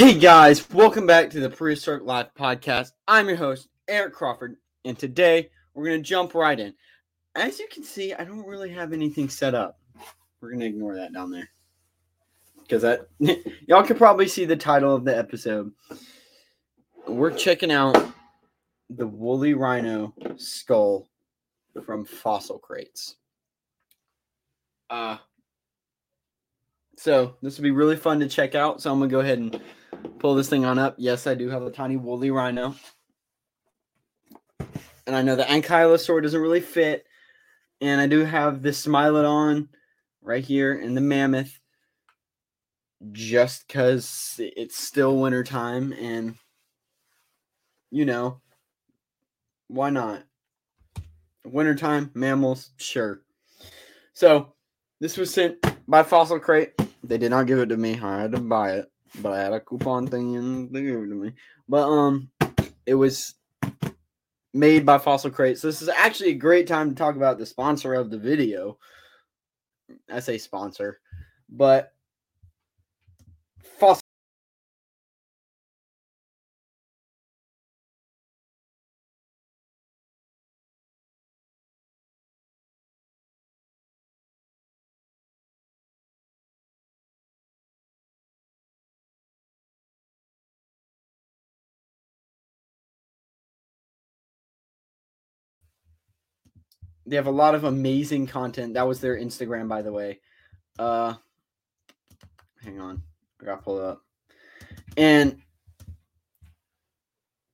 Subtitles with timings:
[0.00, 2.92] Hey guys, welcome back to the Prehistoric Life podcast.
[3.06, 6.72] I'm your host, Eric Crawford, and today we're going to jump right in.
[7.34, 9.78] As you can see, I don't really have anything set up.
[10.40, 11.50] We're going to ignore that down there.
[12.62, 13.08] Because that
[13.68, 15.70] y'all can probably see the title of the episode.
[17.06, 17.94] We're checking out
[18.88, 21.10] the woolly rhino skull
[21.84, 23.16] from fossil crates.
[24.88, 25.18] Uh
[26.96, 28.80] so this will be really fun to check out.
[28.80, 29.60] So I'm gonna go ahead and
[30.18, 30.96] pull this thing on up.
[30.98, 32.74] Yes, I do have a tiny woolly rhino.
[35.06, 37.06] And I know the ankylosaur doesn't really fit.
[37.80, 39.68] And I do have the Smilodon
[40.22, 41.58] right here and the mammoth
[43.12, 46.34] just because it's still wintertime and
[47.90, 48.40] you know
[49.68, 50.22] why not
[51.44, 53.22] wintertime mammals sure
[54.12, 54.52] so
[55.00, 55.56] this was sent
[55.88, 58.89] by fossil crate they did not give it to me i had to buy it
[59.20, 61.32] but i had a coupon thing and they gave it to me.
[61.68, 62.30] But um
[62.86, 63.34] it was
[64.52, 65.58] made by fossil crate.
[65.58, 68.78] So this is actually a great time to talk about the sponsor of the video.
[70.12, 71.00] I say sponsor
[71.50, 71.92] but
[97.10, 98.74] they have a lot of amazing content.
[98.74, 100.20] That was their instagram by the way.
[100.78, 101.14] Uh
[102.62, 103.02] hang on.
[103.40, 104.02] I gotta pull it up.
[104.96, 105.42] And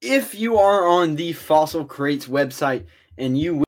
[0.00, 2.86] if you are on the fossil crates website
[3.18, 3.64] and you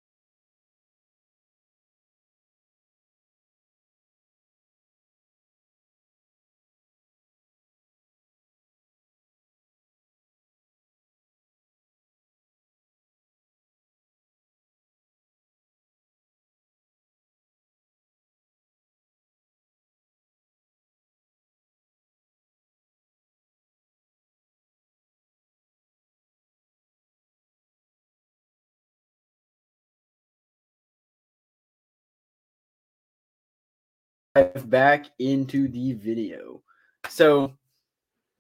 [34.35, 36.63] dive back into the video.
[37.09, 37.53] So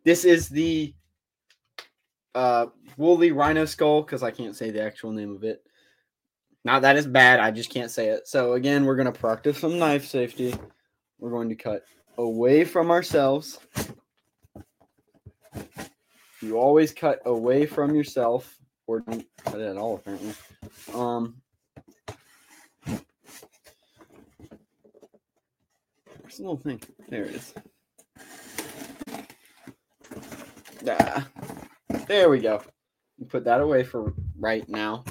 [0.04, 0.94] this is the
[2.34, 2.66] uh
[2.96, 5.62] woolly rhino skull because I can't say the actual name of it.
[6.64, 8.28] Not that it's bad, I just can't say it.
[8.28, 10.54] So again, we're gonna practice some knife safety.
[11.18, 11.84] We're going to cut
[12.18, 13.60] away from ourselves.
[16.40, 20.34] You always cut away from yourself, or don't cut at all, apparently.
[20.92, 21.41] Um,
[26.32, 26.80] Where's little thing?
[27.10, 27.54] There it is.
[30.88, 31.28] Ah,
[32.06, 32.62] there we go.
[33.28, 35.04] Put that away for right now.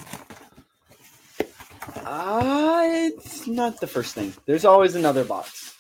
[1.98, 4.34] Uh, it's not the first thing.
[4.48, 5.76] There's always another box.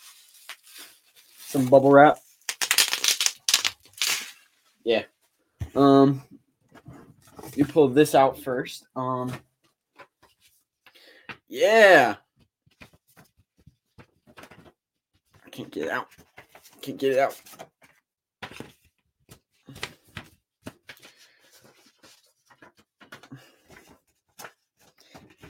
[1.39, 2.19] Some bubble wrap.
[4.83, 5.05] Yeah.
[5.73, 6.21] Um,
[7.55, 8.85] you pull this out first.
[8.95, 9.33] Um,
[11.47, 12.17] yeah.
[15.61, 16.07] Can't get it out.
[16.81, 17.39] Can't get it out.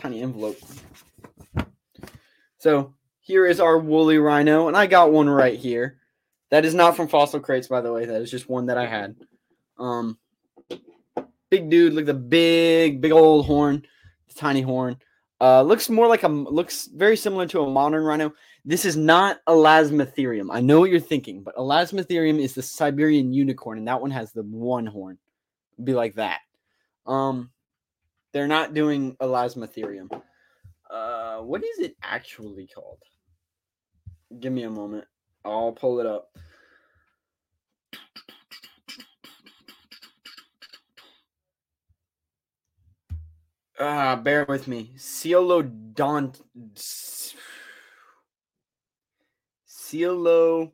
[0.01, 0.57] Tiny envelope.
[2.57, 5.97] So here is our woolly rhino, and I got one right here.
[6.49, 8.03] That is not from Fossil Crates, by the way.
[8.03, 9.15] That is just one that I had.
[9.77, 10.17] Um,
[11.49, 13.83] big dude, look at the big, big old horn,
[14.27, 14.97] the tiny horn.
[15.41, 18.31] Uh, looks more like a looks very similar to a modern rhino.
[18.63, 20.49] This is not Elasmotherium.
[20.51, 24.31] I know what you're thinking, but Elasmotherium is the Siberian unicorn, and that one has
[24.31, 25.17] the one horn.
[25.73, 26.41] It'd be like that.
[27.07, 27.49] Um,
[28.33, 30.09] they're not doing Elasmotherium.
[30.91, 32.99] Uh, what is it actually called?
[34.39, 35.05] Give me a moment.
[35.43, 36.37] I'll pull it up.
[43.81, 44.91] Uh, bear with me.
[44.97, 46.41] Coelodont.
[49.67, 50.71] Coelodonta.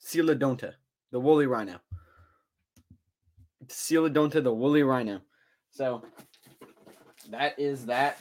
[0.00, 0.74] Coelodonta.
[1.10, 1.80] The woolly rhino.
[3.66, 5.20] Coelodonta, the woolly rhino.
[5.70, 6.02] So
[7.30, 8.18] that is that.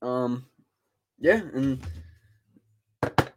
[0.00, 0.46] Um,
[1.20, 1.80] yeah, and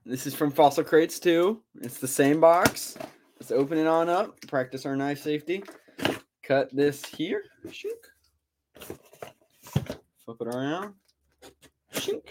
[0.06, 1.62] this is from Fossil Crates too.
[1.82, 2.98] It's the same box.
[3.46, 4.42] Let's open it on up.
[4.48, 5.64] Practice our knife safety.
[6.42, 7.44] Cut this here.
[7.72, 8.08] Shook.
[10.26, 10.96] Flip it around.
[11.94, 12.24] Shink.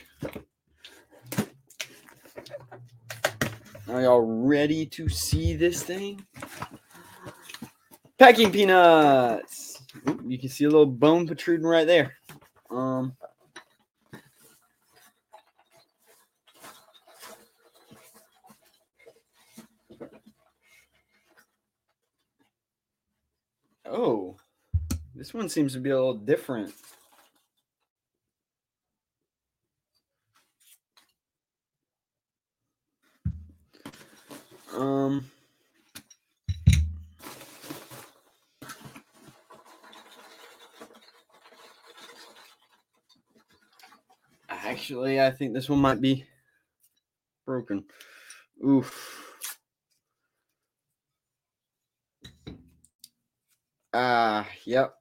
[3.86, 6.26] Are y'all ready to see this thing?
[8.18, 9.84] Packing peanuts.
[10.08, 12.14] Ooh, you can see a little bone protruding right there.
[12.72, 13.16] Um,
[23.86, 24.36] oh,
[25.14, 26.72] this one seems to be a little different.
[34.74, 35.30] Um,
[44.48, 46.24] actually, I think this one might be
[47.46, 47.84] broken.
[48.66, 49.13] Oof.
[53.94, 54.94] Ah, uh, yep.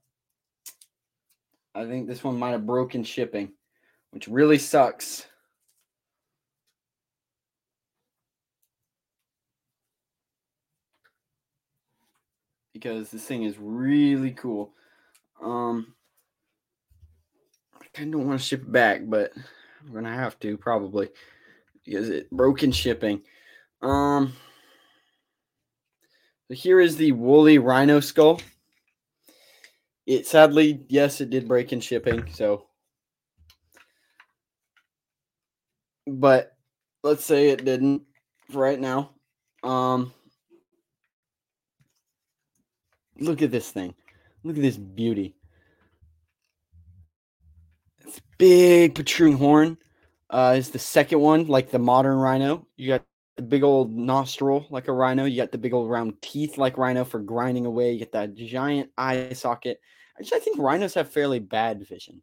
[1.75, 3.51] I think this one might have broken shipping,
[4.11, 5.25] which really sucks.
[12.83, 14.73] because this thing is really cool.
[15.41, 15.93] Um,
[17.79, 19.31] I kind of don't want to ship it back, but
[19.81, 21.09] I'm gonna have to probably
[21.85, 23.21] because it broken shipping.
[23.81, 24.33] Um,
[26.47, 28.41] so here is the woolly rhino skull.
[30.05, 32.25] It sadly, yes, it did break in shipping.
[32.31, 32.67] So,
[36.07, 36.55] but
[37.03, 38.03] let's say it didn't
[38.51, 39.11] right now.
[39.63, 40.13] Um,
[43.19, 43.93] Look at this thing.
[44.43, 45.35] Look at this beauty.
[48.05, 49.77] It's big protruding horn.
[50.29, 52.67] Uh, is the second one like the modern rhino.
[52.75, 53.05] You got
[53.41, 55.25] big old nostril like a rhino.
[55.25, 57.91] You got the big old round teeth like rhino for grinding away.
[57.91, 59.79] You get that giant eye socket.
[60.19, 62.21] Actually, I think rhinos have fairly bad vision.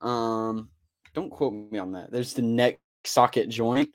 [0.00, 0.68] Um,
[1.14, 2.12] don't quote me on that.
[2.12, 3.94] There's the neck socket joint.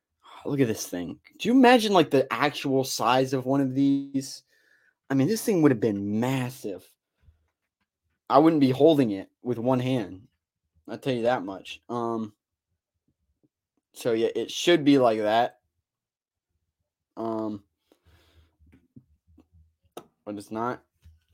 [0.44, 1.18] Look at this thing.
[1.38, 4.42] Do you imagine like the actual size of one of these?
[5.08, 6.88] I mean, this thing would have been massive.
[8.28, 10.22] I wouldn't be holding it with one hand.
[10.88, 11.80] I'll tell you that much.
[11.88, 12.32] Um,
[13.92, 15.58] so yeah, it should be like that.
[17.16, 17.62] Um,
[20.24, 20.82] but it's not.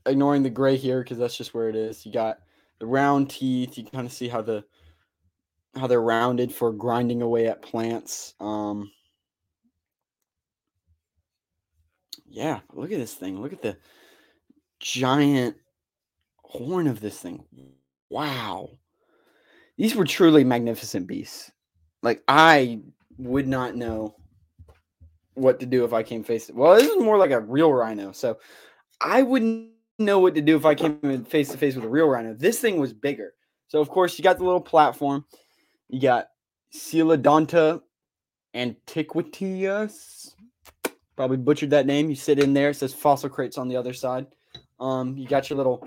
[0.05, 2.05] Ignoring the gray here because that's just where it is.
[2.05, 2.39] You got
[2.79, 3.77] the round teeth.
[3.77, 4.63] You kind of see how the
[5.75, 8.33] how they're rounded for grinding away at plants.
[8.39, 8.91] Um,
[12.27, 13.41] yeah, look at this thing.
[13.41, 13.77] Look at the
[14.79, 15.57] giant
[16.37, 17.43] horn of this thing.
[18.09, 18.69] Wow.
[19.77, 21.51] These were truly magnificent beasts.
[22.01, 22.79] Like I
[23.17, 24.15] would not know
[25.33, 28.11] what to do if I came face well, this is more like a real rhino.
[28.11, 28.37] So
[29.01, 32.07] I wouldn't know what to do if I came face to face with a real
[32.07, 32.33] rhino.
[32.33, 33.33] This thing was bigger.
[33.67, 35.25] So of course you got the little platform.
[35.89, 36.27] You got
[36.73, 37.81] Coelodonta
[38.55, 40.33] antiquitius
[41.19, 42.09] Probably butchered that name.
[42.09, 42.69] You sit in there.
[42.69, 44.25] It says fossil crates on the other side.
[44.79, 45.85] Um, you got your little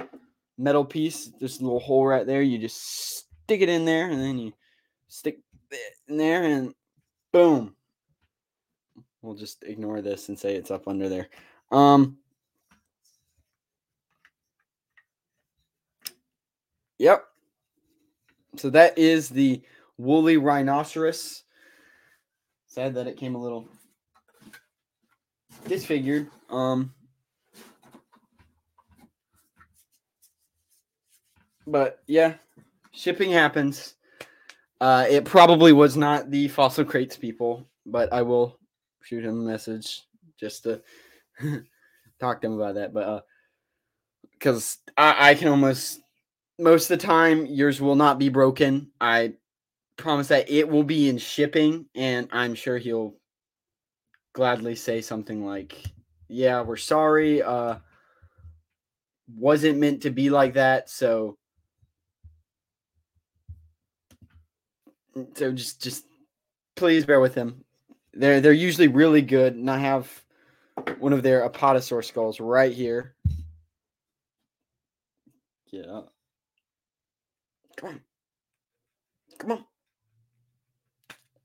[0.59, 1.33] metal piece.
[1.41, 2.43] There's a little hole right there.
[2.43, 4.53] You just stick it in there, and then you
[5.09, 5.39] stick
[6.09, 6.75] in there, and
[7.33, 7.75] boom.
[9.23, 11.29] We'll just ignore this and say it's up under there.
[11.71, 12.19] Um,
[16.99, 17.25] yep.
[18.57, 19.63] So that is the
[19.97, 21.45] woolly rhinoceros.
[22.67, 23.69] Sad that it came a little
[25.67, 26.29] disfigured.
[26.51, 26.93] Um,
[31.67, 32.35] but yeah,
[32.93, 33.95] shipping happens.
[34.83, 38.59] Uh, it probably was not the fossil crates people, but I will
[39.05, 40.03] shoot him a message
[40.41, 40.83] just to
[42.21, 42.93] talk to him about that.
[42.93, 43.21] But uh,
[44.33, 46.01] because I, I can almost
[46.59, 48.91] most of the time yours will not be broken.
[49.01, 49.35] I
[49.97, 53.15] promise that it will be in shipping, and I'm sure he'll
[54.33, 55.81] gladly say something like,
[56.27, 57.41] "Yeah, we're sorry.
[57.41, 57.77] Uh,
[59.33, 61.39] wasn't meant to be like that." So,
[65.35, 66.05] so just just
[66.77, 67.65] please bear with him.
[68.15, 70.11] They're they're usually really good, and I have
[70.99, 73.15] one of their apatosaur skulls right here.
[75.71, 76.03] Yeah.
[77.77, 78.01] Come on.
[79.39, 79.65] Come on.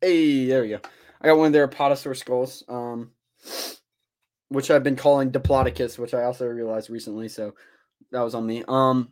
[0.02, 0.80] Hey, there we go.
[1.22, 3.12] I got one of their apatosaur skulls, um,
[4.50, 7.30] which I've been calling Diplodocus, which I also realized recently.
[7.30, 7.56] So
[8.12, 8.64] that was on me.
[8.68, 9.10] Um,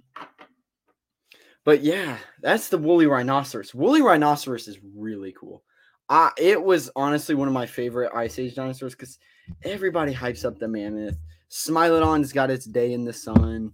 [1.66, 3.74] but yeah, that's the woolly rhinoceros.
[3.74, 5.64] Woolly rhinoceros is really cool.
[6.08, 9.18] Uh, it was honestly one of my favorite Ice Age dinosaurs because
[9.64, 11.18] everybody hypes up the mammoth.
[11.50, 13.74] Smilodon's got its day in the sun.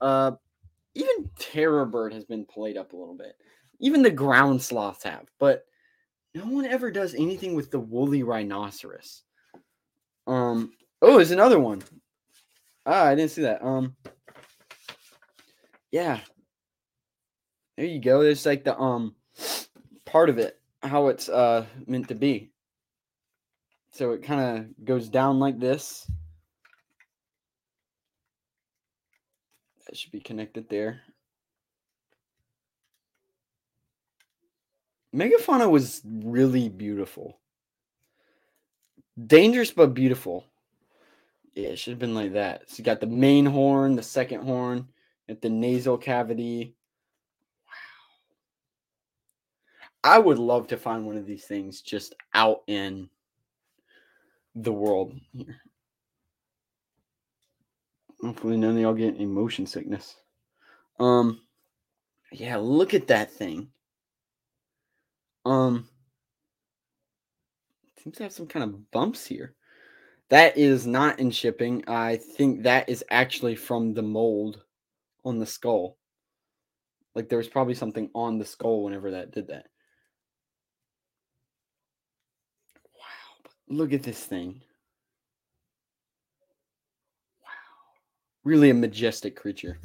[0.00, 0.32] Uh,
[0.94, 3.34] even Terror Bird has been played up a little bit.
[3.80, 5.64] Even the ground sloths have, but
[6.34, 9.24] no one ever does anything with the woolly rhinoceros.
[10.28, 10.72] Um.
[11.00, 11.82] Oh, there's another one.
[12.86, 13.64] Ah, I didn't see that.
[13.64, 13.96] Um.
[15.90, 16.20] Yeah.
[17.76, 18.22] There you go.
[18.22, 19.14] There's like the um
[20.04, 22.50] part of it, how it's uh meant to be.
[23.92, 26.10] So it kind of goes down like this.
[29.86, 31.02] That should be connected there.
[35.14, 37.38] Megafauna was really beautiful.
[39.26, 40.46] Dangerous but beautiful.
[41.54, 42.70] Yeah, it should have been like that.
[42.70, 44.88] So you got the main horn, the second horn,
[45.28, 46.74] at the nasal cavity.
[47.66, 47.72] Wow.
[50.04, 53.08] I would love to find one of these things just out in
[54.54, 55.60] the world here.
[58.20, 60.16] Hopefully none of y'all get any motion sickness.
[60.98, 61.40] Um
[62.30, 63.68] yeah, look at that thing.
[65.44, 65.88] Um
[68.02, 69.54] seems to have some kind of bumps here.
[70.28, 71.84] That is not in shipping.
[71.86, 74.62] I think that is actually from the mold
[75.24, 75.98] on the skull.
[77.14, 79.66] Like there was probably something on the skull whenever that did that.
[83.72, 84.60] Look at this thing.
[87.42, 87.48] Wow.
[88.44, 89.78] Really a majestic creature.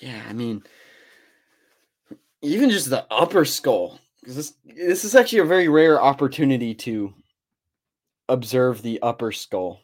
[0.00, 0.62] yeah, I mean
[2.42, 7.14] even just the upper skull this this is actually a very rare opportunity to
[8.28, 9.80] observe the upper skull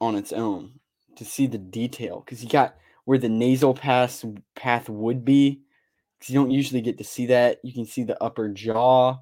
[0.00, 0.72] on its own
[1.16, 4.24] to see the detail because you got where the nasal pass
[4.54, 5.62] path would be
[6.22, 9.16] because you don't usually get to see that you can see the upper jaw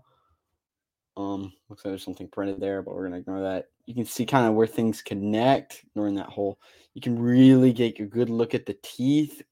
[1.17, 4.27] um looks like there's something printed there but we're gonna ignore that you can see
[4.27, 6.59] kind of where things connect during that hole
[6.93, 9.43] you can really get a good look at the teeth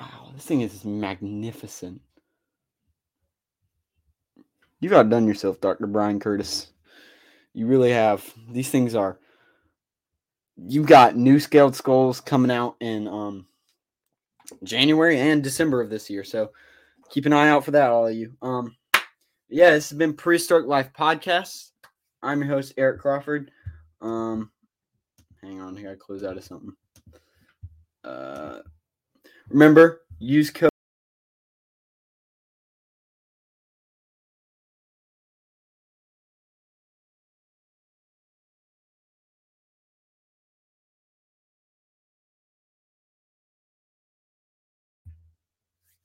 [0.00, 2.00] Wow, this thing is magnificent.
[4.80, 5.86] You've outdone yourself, Dr.
[5.86, 6.72] Brian Curtis.
[7.52, 8.32] You really have.
[8.50, 9.18] These things are.
[10.66, 13.46] You've got new scaled skulls coming out in um,
[14.62, 16.24] January and December of this year.
[16.24, 16.50] So
[17.10, 18.32] keep an eye out for that, all of you.
[18.42, 18.76] Um,
[19.48, 21.70] yeah, this has been Prehistoric Life Podcast.
[22.22, 23.50] I'm your host, Eric Crawford.
[24.00, 24.50] Um,
[25.42, 26.72] hang on, I gotta close out of something.
[28.04, 28.58] Uh,
[29.50, 30.69] Remember, use code.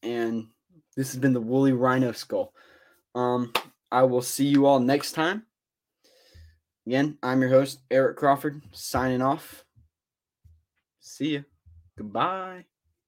[0.05, 0.47] And
[0.95, 2.53] this has been the woolly rhino skull.
[3.15, 3.51] Um,
[3.91, 5.43] I will see you all next time.
[6.88, 9.65] Again, I'm your host, Eric Crawford, signing off.
[11.00, 11.45] See you.
[11.97, 12.65] Goodbye.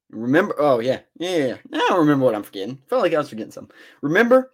[0.09, 1.57] Remember, oh yeah, yeah, yeah.
[1.73, 2.79] I don't remember what I'm forgetting.
[2.87, 3.75] Felt like I was forgetting something.
[4.01, 4.51] Remember,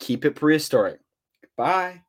[0.00, 1.00] keep it prehistoric.
[1.56, 2.02] Bye.